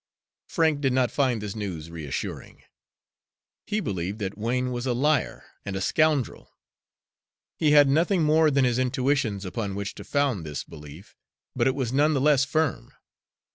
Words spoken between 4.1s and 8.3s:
that Wain was a liar and a scoundrel. He had nothing